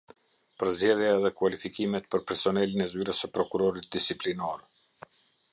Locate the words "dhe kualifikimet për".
1.25-2.25